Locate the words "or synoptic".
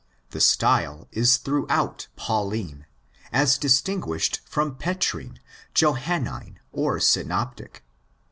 6.71-7.83